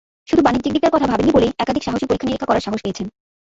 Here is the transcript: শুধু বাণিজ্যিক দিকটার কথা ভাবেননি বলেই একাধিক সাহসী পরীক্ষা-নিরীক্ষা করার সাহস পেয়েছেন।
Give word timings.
শুধু 0.29 0.41
বাণিজ্যিক 0.47 0.73
দিকটার 0.75 0.93
কথা 0.95 1.09
ভাবেননি 1.11 1.31
বলেই 1.35 1.55
একাধিক 1.63 1.83
সাহসী 1.87 2.05
পরীক্ষা-নিরীক্ষা 2.07 2.49
করার 2.49 2.65
সাহস 2.65 2.79
পেয়েছেন। 2.85 3.07